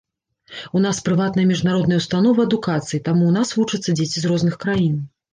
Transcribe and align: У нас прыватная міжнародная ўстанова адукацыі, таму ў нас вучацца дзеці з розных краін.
У 0.77 0.79
нас 0.85 1.01
прыватная 1.09 1.43
міжнародная 1.49 1.99
ўстанова 1.99 2.41
адукацыі, 2.49 3.01
таму 3.09 3.23
ў 3.27 3.33
нас 3.35 3.47
вучацца 3.57 3.89
дзеці 3.99 4.23
з 4.23 4.31
розных 4.33 4.57
краін. 4.65 4.97